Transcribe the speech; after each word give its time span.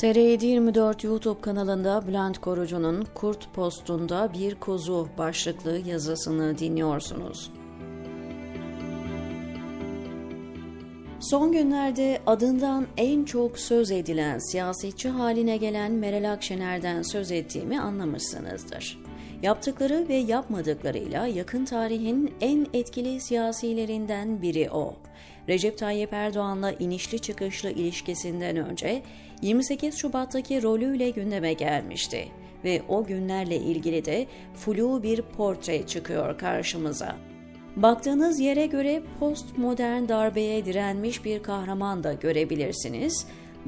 TR724 0.00 1.06
YouTube 1.06 1.40
kanalında 1.40 2.06
Bülent 2.06 2.38
Korucu'nun 2.38 3.06
Kurt 3.14 3.54
Post'unda 3.54 4.32
bir 4.32 4.54
kuzu 4.54 5.08
başlıklı 5.18 5.78
yazısını 5.78 6.58
dinliyorsunuz. 6.58 7.50
Son 11.20 11.52
günlerde 11.52 12.20
adından 12.26 12.86
en 12.96 13.24
çok 13.24 13.58
söz 13.58 13.90
edilen 13.90 14.38
siyasetçi 14.38 15.08
haline 15.08 15.56
gelen 15.56 15.92
Meral 15.92 16.32
Akşener'den 16.32 17.02
söz 17.02 17.32
ettiğimi 17.32 17.80
anlamışsınızdır. 17.80 18.98
Yaptıkları 19.42 20.08
ve 20.08 20.16
yapmadıklarıyla 20.16 21.26
yakın 21.26 21.64
tarihin 21.64 22.34
en 22.40 22.66
etkili 22.72 23.20
siyasilerinden 23.20 24.42
biri 24.42 24.70
o. 24.70 24.96
Recep 25.48 25.78
Tayyip 25.78 26.12
Erdoğan'la 26.12 26.72
inişli 26.72 27.18
çıkışlı 27.18 27.70
ilişkisinden 27.70 28.56
önce 28.56 29.02
28 29.42 29.98
Şubat'taki 29.98 30.62
rolüyle 30.62 31.10
gündeme 31.10 31.52
gelmişti 31.52 32.28
ve 32.64 32.82
o 32.88 33.04
günlerle 33.04 33.56
ilgili 33.56 34.04
de 34.04 34.26
flu 34.54 35.02
bir 35.02 35.22
portre 35.22 35.86
çıkıyor 35.86 36.38
karşımıza. 36.38 37.16
Baktığınız 37.76 38.40
yere 38.40 38.66
göre 38.66 39.02
postmodern 39.20 40.08
darbeye 40.08 40.64
direnmiş 40.64 41.24
bir 41.24 41.42
kahraman 41.42 42.04
da 42.04 42.12
görebilirsiniz. 42.12 43.26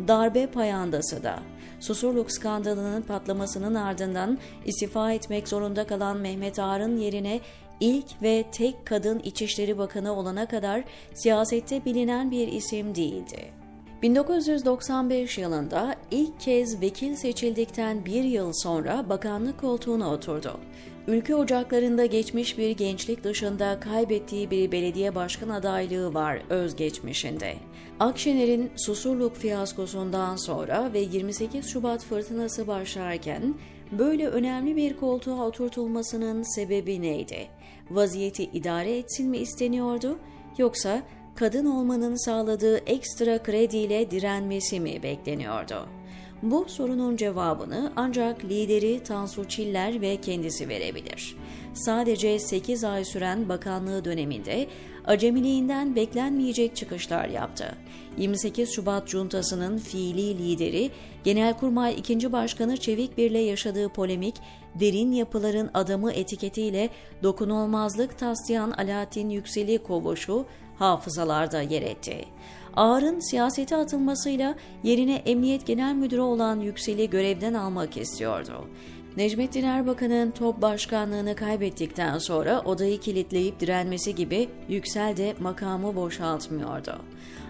Darbe 0.09 0.47
payandası 0.47 1.23
da. 1.23 1.39
Susurluk 1.81 2.33
skandalının 2.33 3.03
patlamasının 3.03 3.75
ardından 3.75 4.39
istifa 4.65 5.13
etmek 5.13 5.49
zorunda 5.49 5.87
kalan 5.87 6.17
Mehmet 6.17 6.59
Ağar'ın 6.59 6.97
yerine 6.97 7.41
ilk 7.81 8.23
ve 8.23 8.45
tek 8.53 8.87
kadın 8.87 9.19
İçişleri 9.19 9.79
Bakanı 9.79 10.17
olana 10.17 10.49
kadar 10.49 10.85
siyasette 11.15 11.85
bilinen 11.85 12.31
bir 12.31 12.49
isim 12.49 12.95
değildi. 12.95 13.62
1995 14.03 15.39
yılında 15.39 15.95
ilk 16.11 16.41
kez 16.41 16.81
vekil 16.81 17.15
seçildikten 17.15 18.05
bir 18.05 18.25
yıl 18.25 18.53
sonra 18.53 19.09
bakanlık 19.09 19.61
koltuğuna 19.61 20.13
oturdu. 20.13 20.61
Ülke 21.07 21.35
ocaklarında 21.35 22.07
geçmiş 22.07 22.59
bir 22.59 22.71
gençlik 22.71 23.25
dışında 23.25 23.81
kaybettiği 23.81 24.51
bir 24.51 24.73
belediye 24.73 25.15
başkan 25.15 25.49
adaylığı 25.49 26.15
var 26.15 26.43
özgeçmişinde. 26.51 27.55
Akşener'in 28.01 28.71
Susurluk 28.77 29.37
fiyaskosundan 29.37 30.37
sonra 30.37 30.93
ve 30.93 30.99
28 30.99 31.67
Şubat 31.67 32.05
fırtınası 32.05 32.67
başlarken 32.67 33.55
böyle 33.93 34.29
önemli 34.29 34.77
bir 34.77 34.97
koltuğa 34.97 35.47
oturtulmasının 35.47 36.55
sebebi 36.55 37.03
neydi? 37.03 37.49
Vaziyeti 37.91 38.45
idare 38.45 38.99
etsin 38.99 39.31
mi 39.31 39.39
isteniyordu 39.39 40.19
yoksa 40.59 41.03
kadın 41.35 41.67
olmanın 41.67 42.25
sağladığı 42.25 42.79
ekstra 42.79 43.43
krediyle 43.43 44.11
direnmesi 44.11 44.81
mi 44.81 45.03
bekleniyordu? 45.03 45.89
Bu 46.43 46.65
sorunun 46.69 47.17
cevabını 47.17 47.93
ancak 47.97 48.45
lideri 48.45 49.03
Tansu 49.03 49.45
Çiller 49.49 50.01
ve 50.01 50.17
kendisi 50.17 50.69
verebilir. 50.69 51.37
Sadece 51.75 52.39
8 52.39 52.85
ay 52.85 53.05
süren 53.05 53.49
bakanlığı 53.49 54.05
döneminde 54.05 54.67
acemiliğinden 55.05 55.97
beklenmeyecek 55.97 56.77
çıkışlar 56.77 57.29
yaptı. 57.29 57.77
28 58.19 58.71
Şubat 58.73 59.09
Cuntası'nın 59.09 59.79
fiili 59.79 60.39
lideri, 60.39 60.91
Genelkurmay 61.25 61.95
2. 61.99 62.33
Başkanı 62.33 62.77
Çevik 62.77 63.19
Bir'le 63.19 63.47
yaşadığı 63.47 63.89
polemik, 63.89 64.35
derin 64.75 65.13
yapıların 65.13 65.71
adamı 65.75 66.13
etiketiyle 66.13 66.89
dokunulmazlık 67.23 68.19
taslayan 68.19 68.71
Alaaddin 68.71 69.31
Yüksel'i 69.31 69.79
kovuşu 69.79 70.47
hafızalarda 70.91 71.63
yer 71.63 71.83
etti. 71.83 72.25
Ağar'ın 72.77 73.31
siyasete 73.31 73.77
atılmasıyla 73.77 74.55
yerine 74.83 75.15
Emniyet 75.15 75.67
Genel 75.67 75.95
Müdürü 75.95 76.21
olan 76.21 76.61
Yüksel'i 76.61 77.11
görevden 77.11 77.55
almak 77.55 77.97
istiyordu. 77.97 78.69
Necmettin 79.17 79.65
Erbakan'ın 79.65 80.31
top 80.31 80.63
başkanlığını 80.63 81.37
kaybettikten 81.37 82.19
sonra 82.19 82.61
odayı 82.61 83.01
kilitleyip 83.01 83.61
direnmesi 83.61 84.15
gibi 84.15 84.49
Yüksel 84.69 85.17
de 85.17 85.35
makamı 85.41 85.97
boşaltmıyordu. 85.97 86.95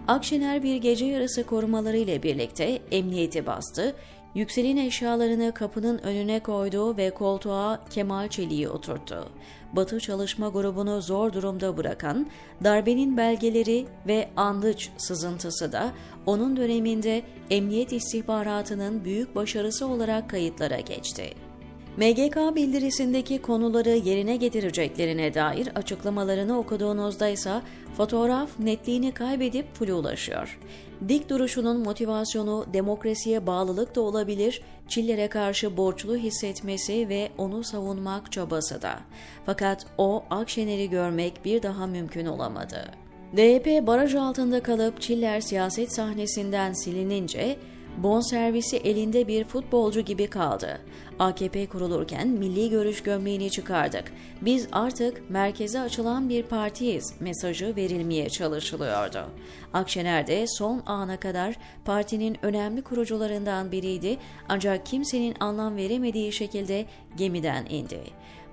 Akşener 0.09 0.63
bir 0.63 0.77
gece 0.77 1.07
yarısı 1.07 1.47
korumalarıyla 1.47 2.23
birlikte 2.23 2.79
emniyeti 2.91 3.47
bastı, 3.47 3.95
Yüksel'in 4.35 4.77
eşyalarını 4.77 5.55
kapının 5.55 5.99
önüne 5.99 6.41
koydu 6.41 6.97
ve 6.97 7.11
koltuğa 7.11 7.81
Kemal 7.91 8.29
Çelik'i 8.29 8.69
oturttu. 8.69 9.29
Batı 9.73 10.01
Çalışma 10.01 10.49
Grubu'nu 10.49 11.03
zor 11.03 11.33
durumda 11.33 11.77
bırakan 11.77 12.27
darbenin 12.65 13.17
belgeleri 13.17 13.87
ve 14.07 14.29
andıç 14.37 14.91
sızıntısı 14.97 15.73
da 15.73 15.93
onun 16.27 16.57
döneminde 16.57 17.23
emniyet 17.51 17.93
istihbaratının 17.93 19.05
büyük 19.05 19.35
başarısı 19.35 19.87
olarak 19.87 20.31
kayıtlara 20.31 20.81
geçti. 20.81 21.35
MGK 21.97 22.55
bildirisindeki 22.55 23.43
konuları 23.43 23.89
yerine 23.89 24.37
getireceklerine 24.37 25.35
dair 25.35 25.69
açıklamalarını 25.75 26.59
okuduğunuzda 26.59 27.29
ise 27.29 27.61
fotoğraf 27.97 28.59
netliğini 28.59 29.13
kaybedip 29.13 29.75
flulaşıyor. 29.75 30.59
Dik 31.09 31.31
duruşunun 31.31 31.83
motivasyonu 31.83 32.67
demokrasiye 32.73 33.47
bağlılık 33.47 33.95
da 33.95 34.01
olabilir, 34.01 34.63
Çiller'e 34.89 35.29
karşı 35.29 35.77
borçlu 35.77 36.17
hissetmesi 36.17 37.09
ve 37.09 37.29
onu 37.39 37.65
savunmak 37.65 38.33
çabası 38.33 38.83
da. 38.83 39.01
Fakat 39.47 39.87
o 39.99 40.25
Akşener'i 40.31 40.91
görmek 40.91 41.45
bir 41.45 41.63
daha 41.63 41.87
mümkün 41.87 42.27
olamadı. 42.27 42.91
DYP 43.37 43.87
baraj 43.87 44.15
altında 44.15 44.63
kalıp 44.63 45.01
Çiller 45.01 45.41
siyaset 45.41 45.95
sahnesinden 45.95 46.73
silinince 46.73 47.57
bonservisi 48.03 48.77
elinde 48.77 49.29
bir 49.29 49.45
futbolcu 49.45 50.01
gibi 50.01 50.27
kaldı. 50.27 50.81
AKP 51.19 51.67
kurulurken 51.67 52.29
milli 52.29 52.71
görüş 52.71 53.03
gömleğini 53.03 53.51
çıkardık. 53.51 54.13
Biz 54.41 54.69
artık 54.73 55.31
merkeze 55.31 55.81
açılan 55.81 56.29
bir 56.29 56.43
partiyiz 56.43 57.15
mesajı 57.21 57.77
verilmeye 57.77 58.29
çalışılıyordu. 58.29 59.27
Akşener 59.73 60.27
de 60.27 60.47
son 60.47 60.83
ana 60.87 61.17
kadar 61.17 61.57
partinin 61.85 62.37
önemli 62.43 62.83
kurucularından 62.83 63.73
biriydi 63.73 64.17
ancak 64.49 64.87
kimsenin 64.87 65.35
anlam 65.41 65.77
veremediği 65.77 66.33
şekilde 66.33 66.87
gemiden 67.17 67.67
indi. 67.67 68.01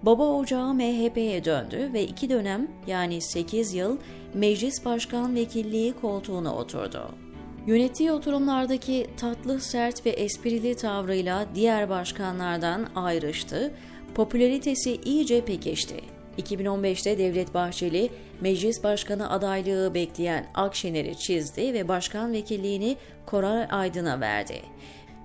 Baba 0.03 0.23
ocağı 0.23 0.73
MHP'ye 0.73 1.45
döndü 1.45 1.89
ve 1.93 2.03
iki 2.03 2.29
dönem 2.29 2.67
yani 2.87 3.21
8 3.21 3.73
yıl 3.73 3.97
meclis 4.33 4.85
başkan 4.85 5.35
vekilliği 5.35 5.93
koltuğuna 5.93 6.55
oturdu. 6.55 7.28
Yönettiği 7.67 8.11
oturumlardaki 8.11 9.07
tatlı, 9.17 9.59
sert 9.59 10.05
ve 10.05 10.09
esprili 10.09 10.75
tavrıyla 10.75 11.45
diğer 11.55 11.89
başkanlardan 11.89 12.87
ayrıştı, 12.95 13.71
popülaritesi 14.15 14.95
iyice 14.95 15.45
pekişti. 15.45 15.95
2015'te 16.37 17.17
Devlet 17.17 17.53
Bahçeli, 17.53 18.09
meclis 18.41 18.83
başkanı 18.83 19.31
adaylığı 19.31 19.93
bekleyen 19.93 20.45
Akşener'i 20.53 21.17
çizdi 21.17 21.73
ve 21.73 21.87
başkan 21.87 22.33
vekilliğini 22.33 22.97
Koray 23.25 23.67
Aydın'a 23.71 24.19
verdi. 24.19 24.61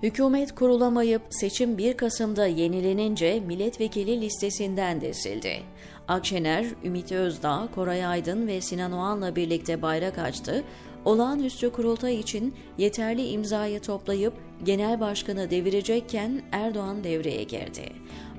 Hükümet 0.03 0.55
kurulamayıp 0.55 1.21
seçim 1.29 1.77
1 1.77 1.97
Kasım'da 1.97 2.47
yenilenince 2.47 3.39
milletvekili 3.39 4.21
listesinden 4.21 5.01
de 5.01 5.13
sildi. 5.13 5.59
Akşener, 6.07 6.65
Ümit 6.83 7.11
Özdağ, 7.11 7.67
Koray 7.75 8.05
Aydın 8.05 8.47
ve 8.47 8.61
Sinan 8.61 8.91
Oğan'la 8.91 9.35
birlikte 9.35 9.81
bayrak 9.81 10.17
açtı, 10.17 10.63
olağanüstü 11.05 11.71
kurultay 11.71 12.19
için 12.19 12.55
yeterli 12.77 13.27
imzayı 13.27 13.79
toplayıp 13.79 14.33
genel 14.63 14.99
başkanı 14.99 15.49
devirecekken 15.49 16.41
Erdoğan 16.51 17.03
devreye 17.03 17.43
girdi. 17.43 17.89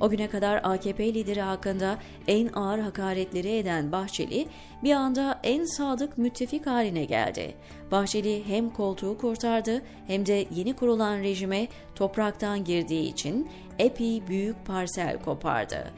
O 0.01 0.11
güne 0.11 0.29
kadar 0.29 0.61
AKP 0.65 1.15
lideri 1.15 1.41
hakkında 1.41 1.99
en 2.29 2.49
ağır 2.49 2.79
hakaretleri 2.79 3.57
eden 3.57 3.93
Bahçeli 3.93 4.47
bir 4.85 4.93
anda 4.93 5.41
en 5.43 5.65
sadık 5.65 6.19
müttefik 6.19 6.67
haline 6.67 7.05
geldi. 7.05 7.55
Bahçeli 7.91 8.43
hem 8.47 8.71
koltuğu 8.71 9.19
kurtardı 9.19 9.83
hem 10.07 10.27
de 10.27 10.47
yeni 10.55 10.77
kurulan 10.77 11.19
rejime 11.19 11.69
topraktan 11.95 12.65
girdiği 12.65 13.09
için 13.09 13.49
epey 13.79 14.27
büyük 14.29 14.67
parsel 14.67 15.23
kopardı. 15.23 15.91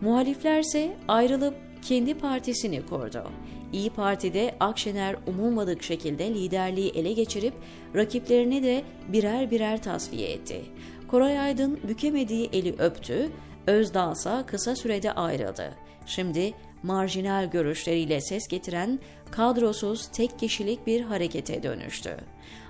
Muhaliflerse 0.00 0.96
ayrılıp 1.08 1.54
kendi 1.82 2.14
partisini 2.14 2.86
kurdu. 2.86 3.24
İyi 3.72 3.90
Parti'de 3.90 4.54
Akşener 4.60 5.16
umulmadık 5.26 5.82
şekilde 5.82 6.34
liderliği 6.34 6.90
ele 6.90 7.12
geçirip 7.12 7.54
rakiplerini 7.94 8.62
de 8.62 8.82
birer 9.08 9.50
birer 9.50 9.82
tasfiye 9.82 10.32
etti. 10.32 10.60
Koray 11.08 11.38
Aydın 11.38 11.80
bükemediği 11.88 12.50
eli 12.52 12.74
öptü, 12.78 13.30
Özdağ 13.66 14.12
ise 14.12 14.30
kısa 14.46 14.76
sürede 14.76 15.12
ayrıldı. 15.12 15.74
Şimdi 16.06 16.54
marjinal 16.82 17.50
görüşleriyle 17.50 18.20
ses 18.20 18.48
getiren 18.48 18.98
kadrosuz 19.30 20.06
tek 20.06 20.38
kişilik 20.38 20.86
bir 20.86 21.00
harekete 21.00 21.62
dönüştü. 21.62 22.16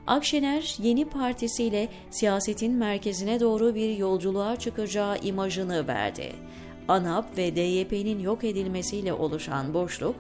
Akşener 0.07 0.77
yeni 0.83 1.05
partisiyle 1.05 1.89
siyasetin 2.11 2.73
merkezine 2.73 3.41
doğru 3.41 3.75
bir 3.75 3.97
yolculuğa 3.97 4.57
çıkacağı 4.57 5.19
imajını 5.19 5.89
verdi. 5.89 6.33
ANAP 6.89 7.39
ve 7.39 7.57
DYP'nin 7.57 8.19
yok 8.19 8.45
edilmesiyle 8.45 9.13
oluşan 9.13 9.75
boşluk 9.75 10.15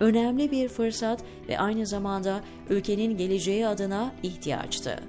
önemli 0.00 0.50
bir 0.50 0.68
fırsat 0.68 1.24
ve 1.48 1.58
aynı 1.58 1.86
zamanda 1.86 2.40
ülkenin 2.70 3.16
geleceği 3.16 3.66
adına 3.66 4.12
ihtiyaçtı. 4.22 5.00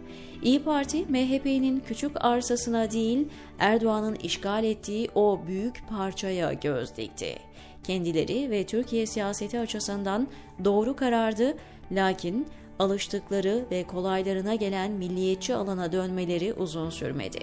İyi 0.44 0.64
Parti, 0.64 1.06
MHP'nin 1.10 1.80
küçük 1.80 2.26
arsasına 2.26 2.92
değil, 2.92 3.28
Erdoğan'ın 3.60 4.16
işgal 4.16 4.64
ettiği 4.64 5.10
o 5.16 5.40
büyük 5.48 5.84
parçaya 5.90 6.54
göz 6.54 6.98
dikti. 6.98 7.36
Kendileri 7.84 8.52
ve 8.52 8.66
Türkiye 8.66 9.06
siyaseti 9.06 9.60
açısından 9.60 10.28
doğru 10.66 10.96
karardı, 10.96 11.58
lakin 11.92 12.48
alıştıkları 12.80 13.66
ve 13.72 13.84
kolaylarına 13.84 14.56
gelen 14.56 14.92
milliyetçi 14.92 15.56
alana 15.56 15.92
dönmeleri 15.92 16.54
uzun 16.54 16.90
sürmedi. 16.90 17.40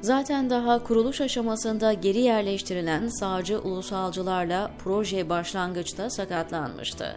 Zaten 0.00 0.50
daha 0.50 0.84
kuruluş 0.84 1.20
aşamasında 1.20 1.92
geri 1.92 2.20
yerleştirilen 2.20 3.08
sağcı 3.08 3.60
ulusalcılarla 3.60 4.70
proje 4.84 5.28
başlangıçta 5.28 6.10
sakatlanmıştı. 6.10 7.16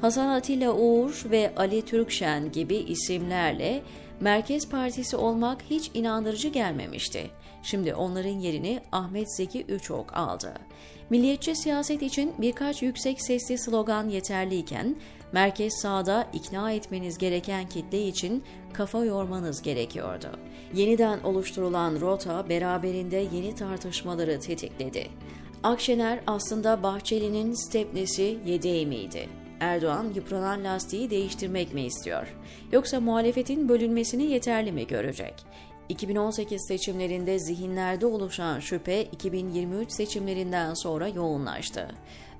Hasan 0.00 0.28
Atilla 0.28 0.72
Uğur 0.72 1.24
ve 1.30 1.52
Ali 1.56 1.82
Türkşen 1.82 2.52
gibi 2.52 2.76
isimlerle 2.76 3.82
Merkez 4.20 4.68
Partisi 4.68 5.16
olmak 5.16 5.62
hiç 5.70 5.90
inandırıcı 5.94 6.48
gelmemişti. 6.48 7.30
Şimdi 7.62 7.94
onların 7.94 8.38
yerini 8.38 8.80
Ahmet 8.92 9.36
Zeki 9.36 9.62
Üçok 9.62 10.16
aldı. 10.16 10.54
Milliyetçi 11.10 11.56
siyaset 11.56 12.02
için 12.02 12.34
birkaç 12.38 12.82
yüksek 12.82 13.22
sesli 13.22 13.58
slogan 13.58 14.08
yeterliyken, 14.08 14.96
merkez 15.32 15.74
sağda 15.82 16.28
ikna 16.32 16.72
etmeniz 16.72 17.18
gereken 17.18 17.68
kitle 17.68 18.06
için 18.06 18.44
kafa 18.72 19.04
yormanız 19.04 19.62
gerekiyordu. 19.62 20.30
Yeniden 20.74 21.20
oluşturulan 21.20 22.00
rota 22.00 22.48
beraberinde 22.48 23.16
yeni 23.16 23.54
tartışmaları 23.54 24.40
tetikledi. 24.40 25.06
Akşener 25.62 26.20
aslında 26.26 26.82
Bahçeli'nin 26.82 27.52
stepnesi 27.52 28.38
yedeği 28.46 28.86
miydi? 28.86 29.28
Erdoğan 29.60 30.12
yıpranan 30.14 30.64
lastiği 30.64 31.10
değiştirmek 31.10 31.74
mi 31.74 31.82
istiyor? 31.82 32.36
Yoksa 32.72 33.00
muhalefetin 33.00 33.68
bölünmesini 33.68 34.22
yeterli 34.22 34.72
mi 34.72 34.86
görecek? 34.86 35.34
2018 35.88 36.66
seçimlerinde 36.66 37.38
zihinlerde 37.38 38.06
oluşan 38.06 38.60
şüphe 38.60 39.02
2023 39.02 39.92
seçimlerinden 39.92 40.74
sonra 40.74 41.08
yoğunlaştı. 41.08 41.88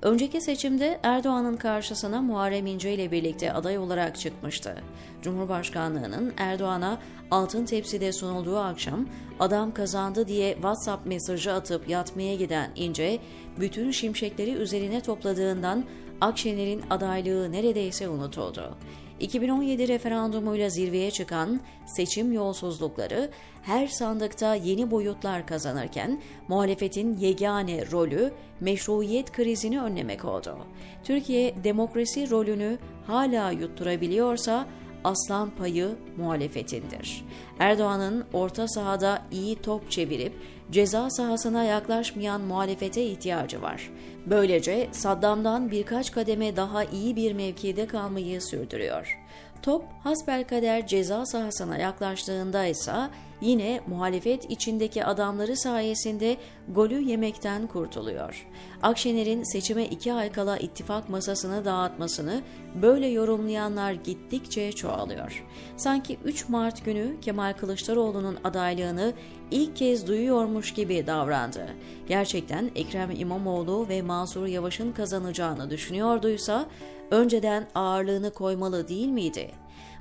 Önceki 0.01 0.41
seçimde 0.41 0.99
Erdoğan'ın 1.03 1.57
karşısına 1.57 2.21
Muharrem 2.21 2.65
İnce 2.65 2.93
ile 2.93 3.11
birlikte 3.11 3.53
aday 3.53 3.77
olarak 3.77 4.19
çıkmıştı. 4.19 4.75
Cumhurbaşkanlığının 5.21 6.33
Erdoğan'a 6.37 6.99
altın 7.31 7.65
tepside 7.65 8.11
sunulduğu 8.11 8.57
akşam 8.57 9.07
adam 9.39 9.73
kazandı 9.73 10.27
diye 10.27 10.53
WhatsApp 10.53 11.05
mesajı 11.05 11.53
atıp 11.53 11.89
yatmaya 11.89 12.35
giden 12.35 12.71
İnce, 12.75 13.19
bütün 13.59 13.91
şimşekleri 13.91 14.51
üzerine 14.51 15.01
topladığından 15.01 15.85
Akşener'in 16.21 16.81
adaylığı 16.89 17.51
neredeyse 17.51 18.09
unutuldu. 18.09 18.77
2017 19.19 19.87
referandumuyla 19.87 20.69
zirveye 20.69 21.11
çıkan 21.11 21.61
seçim 21.85 22.31
yolsuzlukları 22.31 23.29
her 23.63 23.87
sandıkta 23.87 24.55
yeni 24.55 24.91
boyutlar 24.91 25.47
kazanırken 25.47 26.21
muhalefetin 26.47 27.17
yegane 27.17 27.91
rolü 27.91 28.31
meşruiyet 28.59 29.31
krizini 29.31 29.81
önlemek 29.81 30.25
oldu. 30.25 30.57
Türkiye 31.03 31.63
demokrasi 31.63 32.29
rolünü 32.29 32.77
hala 33.07 33.51
yutturabiliyorsa 33.51 34.67
aslan 35.03 35.49
payı 35.49 35.89
muhalefetindir. 36.17 37.25
Erdoğan'ın 37.59 38.25
orta 38.33 38.67
sahada 38.67 39.21
iyi 39.31 39.55
top 39.55 39.91
çevirip 39.91 40.33
ceza 40.71 41.09
sahasına 41.09 41.63
yaklaşmayan 41.63 42.41
muhalefete 42.41 43.03
ihtiyacı 43.03 43.61
var. 43.61 43.89
Böylece 44.25 44.87
Saddam'dan 44.91 45.71
birkaç 45.71 46.11
kademe 46.11 46.55
daha 46.55 46.83
iyi 46.83 47.15
bir 47.15 47.33
mevkide 47.33 47.87
kalmayı 47.87 48.41
sürdürüyor. 48.41 49.19
Top 49.61 49.83
hasbelkader 50.03 50.87
ceza 50.87 51.25
sahasına 51.25 51.77
yaklaştığında 51.77 52.65
ise 52.65 52.93
yine 53.41 53.81
muhalefet 53.87 54.51
içindeki 54.51 55.05
adamları 55.05 55.57
sayesinde 55.57 56.37
golü 56.67 57.01
yemekten 57.01 57.67
kurtuluyor. 57.67 58.47
Akşener'in 58.81 59.43
seçime 59.43 59.85
iki 59.85 60.13
ay 60.13 60.31
kala 60.31 60.57
ittifak 60.57 61.09
masasını 61.09 61.65
dağıtmasını 61.65 62.41
böyle 62.81 63.07
yorumlayanlar 63.07 63.91
gittikçe 63.91 64.71
çoğalıyor. 64.71 65.45
Sanki 65.77 66.17
3 66.23 66.49
Mart 66.49 66.85
günü 66.85 67.19
Kemal 67.21 67.53
Kılıçdaroğlu'nun 67.53 68.37
adaylığını 68.43 69.13
ilk 69.51 69.75
kez 69.75 70.07
duyuyormuş 70.07 70.73
gibi 70.73 71.07
davrandı. 71.07 71.67
Gerçekten 72.07 72.71
Ekrem 72.75 73.11
İmamoğlu 73.11 73.89
ve 73.89 74.01
Mansur 74.01 74.47
Yavaş'ın 74.47 74.91
kazanacağını 74.91 75.69
düşünüyorduysa 75.69 76.65
önceden 77.11 77.67
ağırlığını 77.75 78.31
koymalı 78.31 78.87
değil 78.87 79.07
miydi? 79.07 79.51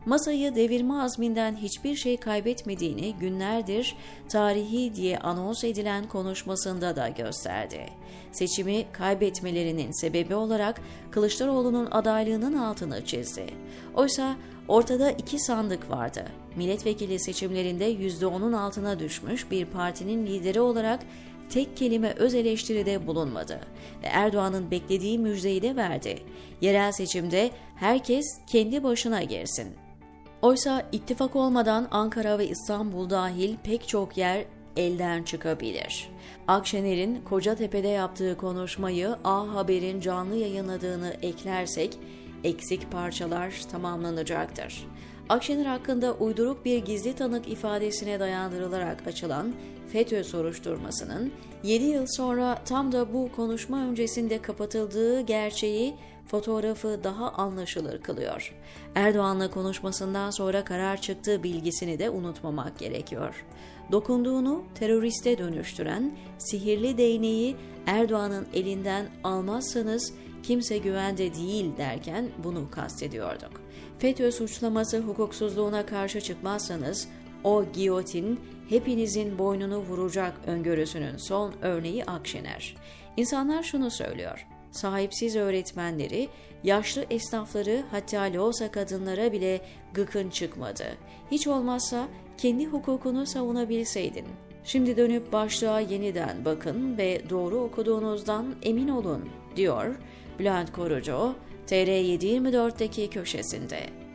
Masayı 0.06 0.54
devirme 0.54 0.94
azminden 0.94 1.56
hiçbir 1.56 1.96
şey 1.96 2.16
kaybetmediğini 2.16 3.14
günlerdir 3.14 3.96
tarihi 4.28 4.94
diye 4.94 5.18
anons 5.18 5.64
edilen 5.64 6.08
konuşmasında 6.08 6.96
da 6.96 7.08
gösterdi. 7.08 7.86
Seçimi 8.32 8.86
kaybetmelerinin 8.92 9.92
sebebi 9.92 10.34
olarak 10.34 10.80
Kılıçdaroğlu'nun 11.10 11.88
adaylığının 11.90 12.56
altını 12.56 13.04
çizdi. 13.04 13.46
Oysa 13.94 14.36
ortada 14.68 15.10
iki 15.10 15.38
sandık 15.38 15.90
vardı. 15.90 16.24
Milletvekili 16.56 17.18
seçimlerinde 17.18 17.92
%10'un 17.92 18.52
altına 18.52 18.98
düşmüş 18.98 19.50
bir 19.50 19.66
partinin 19.66 20.26
lideri 20.26 20.60
olarak 20.60 21.00
tek 21.50 21.76
kelime 21.76 22.12
öz 22.12 22.34
eleştiride 22.34 23.06
bulunmadı 23.06 23.60
ve 24.02 24.06
Erdoğan'ın 24.06 24.70
beklediği 24.70 25.19
müjdeyi 25.19 25.62
de 25.62 25.76
verdi. 25.76 26.19
Yerel 26.60 26.93
seçimde 26.93 27.50
herkes 27.76 28.38
kendi 28.46 28.84
başına 28.84 29.22
girsin. 29.22 29.69
Oysa 30.43 30.82
ittifak 30.93 31.37
olmadan 31.37 31.88
Ankara 31.90 32.38
ve 32.38 32.48
İstanbul 32.48 33.10
dahil 33.10 33.56
pek 33.64 33.88
çok 33.88 34.16
yer 34.16 34.44
elden 34.76 35.22
çıkabilir. 35.22 36.08
Akşener'in 36.48 37.22
Kocatepe'de 37.25 37.88
yaptığı 37.88 38.37
konuşmayı 38.37 39.16
A 39.25 39.54
Haber'in 39.54 40.00
canlı 40.00 40.37
yayınladığını 40.37 41.16
eklersek 41.22 41.99
eksik 42.46 42.93
parçalar 42.93 43.62
tamamlanacaktır. 43.70 44.87
Akşener 45.28 45.66
hakkında 45.66 46.14
uyduruk 46.14 46.64
bir 46.64 46.78
gizli 46.78 47.14
tanık 47.14 47.48
ifadesine 47.48 48.20
dayandırılarak 48.20 49.06
açılan 49.06 49.54
FETÖ 49.93 50.25
soruşturmasının 50.25 51.32
7 51.62 51.84
yıl 51.84 52.06
sonra 52.06 52.58
tam 52.64 52.93
da 52.93 53.12
bu 53.12 53.28
konuşma 53.37 53.78
öncesinde 53.78 54.43
kapatıldığı 54.43 55.20
gerçeği 55.20 55.94
fotoğrafı 56.26 57.00
daha 57.04 57.31
anlaşılır 57.32 58.02
kılıyor. 58.02 58.54
Erdoğan'la 58.94 59.50
konuşmasından 59.50 60.31
sonra 60.31 60.64
karar 60.64 61.00
çıktığı 61.00 61.42
bilgisini 61.42 61.99
de 61.99 62.11
unutmamak 62.11 62.78
gerekiyor. 62.78 63.44
Dokunduğunu 63.92 64.64
teröriste 64.75 65.38
dönüştüren 65.38 66.16
sihirli 66.38 66.99
değneği 66.99 67.56
Erdoğan'ın 67.87 68.47
elinden 68.54 69.06
almazsanız 69.25 70.12
kimse 70.46 70.78
güvende 70.78 71.34
değil 71.34 71.76
derken 71.76 72.28
bunu 72.44 72.70
kastediyorduk. 72.70 73.60
FETÖ 73.98 74.32
suçlaması 74.32 75.00
hukuksuzluğuna 75.00 75.86
karşı 75.86 76.20
çıkmazsanız 76.20 77.08
o 77.44 77.64
giyotin 77.72 78.40
hepinizin 78.68 79.38
boynunu 79.38 79.78
vuracak 79.78 80.34
öngörüsünün 80.46 81.16
son 81.16 81.54
örneği 81.62 82.04
Akşener. 82.04 82.76
İnsanlar 83.16 83.62
şunu 83.62 83.90
söylüyor. 83.90 84.46
Sahipsiz 84.70 85.36
öğretmenleri, 85.36 86.28
yaşlı 86.64 87.04
esnafları 87.10 87.84
hatta 87.90 88.22
loğusa 88.22 88.70
kadınlara 88.70 89.32
bile 89.32 89.60
gıkın 89.94 90.30
çıkmadı. 90.30 90.84
Hiç 91.30 91.46
olmazsa 91.46 92.08
kendi 92.38 92.66
hukukunu 92.66 93.26
savunabilseydin. 93.26 94.26
Şimdi 94.64 94.96
dönüp 94.96 95.32
başlığa 95.32 95.80
yeniden 95.80 96.44
bakın 96.44 96.98
ve 96.98 97.22
doğru 97.30 97.56
okuduğunuzdan 97.56 98.54
emin 98.62 98.88
olun, 98.88 99.28
diyor 99.56 99.96
Bülent 100.38 100.73
Korucu, 100.73 101.35
TR724'deki 101.66 103.11
köşesinde. 103.11 104.05